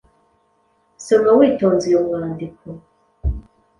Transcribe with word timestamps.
Soma 1.05 1.31
witonze 1.39 1.83
uyu 1.89 2.01
mwandiko 2.05 2.65